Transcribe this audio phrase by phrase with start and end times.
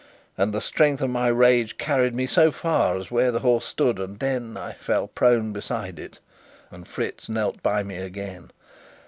[0.35, 3.99] And the strength of my rage carried me so far as where the horse stood,
[3.99, 6.17] and then I fell prone beside it.
[6.71, 8.49] And Fritz knelt by me again.